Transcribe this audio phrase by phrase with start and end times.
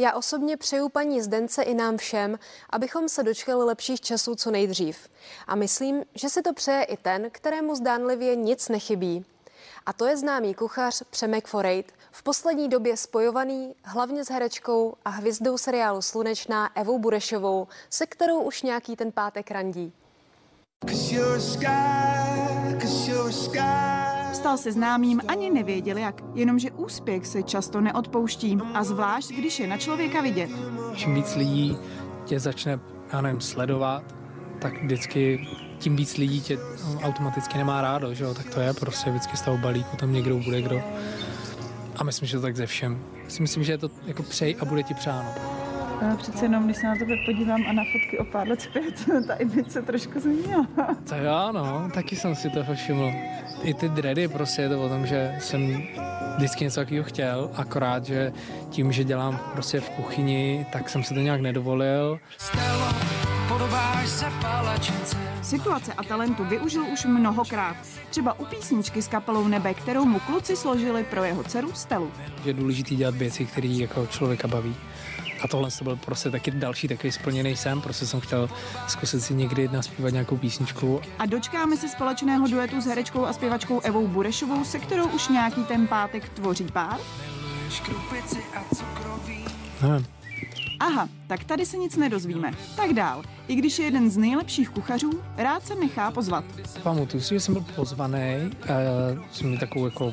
[0.00, 2.38] Já osobně přeju paní Zdence i nám všem,
[2.70, 5.08] abychom se dočkali lepších časů co nejdřív.
[5.46, 9.24] A myslím, že si to přeje i ten, kterému zdánlivě nic nechybí.
[9.86, 15.10] A to je známý kuchař Přemek Forejt, v poslední době spojovaný hlavně s herečkou a
[15.10, 19.92] hvězdou seriálu Slunečná Evou Burešovou, se kterou už nějaký ten pátek randí.
[24.48, 29.66] Stal se známým, ani nevěděl jak, jenomže úspěch se často neodpouští a zvlášť, když je
[29.66, 30.50] na člověka vidět.
[30.94, 31.76] Čím víc lidí
[32.24, 32.80] tě začne,
[33.12, 34.14] já nevím, sledovat,
[34.58, 35.48] tak vždycky
[35.78, 36.58] tím víc lidí tě
[37.02, 38.34] automaticky nemá rádo, že jo?
[38.34, 40.80] tak to je prostě vždycky z toho balíku, tam někdo bude kdo.
[41.96, 43.04] A myslím, že to tak ze všem.
[43.40, 45.57] Myslím, že je to jako přej a bude ti přáno.
[46.00, 48.94] A přece jenom, když se na tebe podívám a na fotky o pár let zpět,
[49.26, 50.66] ta image se trošku změnila.
[51.08, 53.12] To jo, no, taky jsem si to všiml.
[53.62, 55.82] I ty dready prostě je to o tom, že jsem
[56.36, 58.32] vždycky něco takového chtěl, akorát, že
[58.70, 62.18] tím, že dělám prostě v kuchyni, tak jsem si to nějak nedovolil.
[62.38, 63.27] Stella, se.
[65.42, 67.76] Situace a talentu využil už mnohokrát.
[68.10, 72.10] Třeba u písničky s kapelou Nebe, kterou mu kluci složili pro jeho dceru Stelu.
[72.44, 74.76] Je důležité dělat věci, které jako člověka baví.
[75.42, 78.50] A tohle to byl prostě taky další takový splněný sen, prostě jsem chtěl
[78.88, 81.00] zkusit si někdy naspívat nějakou písničku.
[81.18, 85.64] A dočkáme se společného duetu s herečkou a zpěvačkou Evou Burešovou, se kterou už nějaký
[85.64, 86.98] ten pátek tvoří pár?
[89.82, 90.17] Nevím.
[90.80, 92.52] Aha, tak tady se nic nedozvíme.
[92.76, 93.22] Tak dál.
[93.48, 96.44] I když je jeden z nejlepších kuchařů, rád se nechá pozvat.
[96.82, 98.50] Pamatuju si, že jsem byl pozvaný,
[99.14, 100.12] uh, jsem mi takovou jako uh,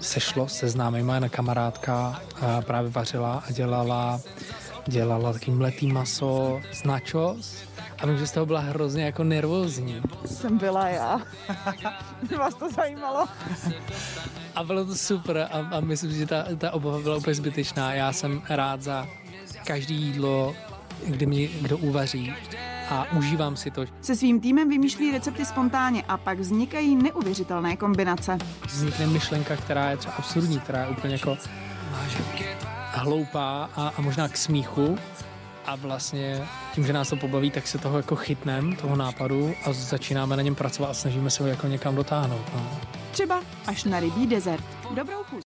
[0.00, 4.20] sešlo se známýma, jedna kamarádka uh, právě vařila a dělala,
[4.86, 7.64] dělala taký mletý maso s nachos
[7.98, 10.02] a vím, že z toho byla hrozně jako nervózní.
[10.26, 11.20] Jsem byla já.
[12.38, 13.28] Vás to zajímalo?
[14.54, 17.94] A bylo to super a, a myslím, že ta, ta obava byla úplně zbytečná.
[17.94, 19.06] Já jsem rád za
[19.66, 20.54] každý jídlo,
[21.06, 22.32] kdy mě kdo uvaří
[22.90, 23.84] a užívám si to.
[24.00, 28.38] Se svým týmem vymýšlí recepty spontánně a pak vznikají neuvěřitelné kombinace.
[28.66, 31.38] Vznikne myšlenka, která je třeba absurdní, která je úplně jako
[32.92, 34.98] hloupá a, a možná k smíchu,
[35.66, 39.72] a vlastně tím, že nás to pobaví, tak se toho jako chytneme, toho nápadu a
[39.72, 42.44] začínáme na něm pracovat a snažíme se ho jako někam dotáhnout.
[42.54, 42.80] No.
[43.10, 44.64] Třeba až na rybí desert.
[44.94, 45.40] Dobrou chuť.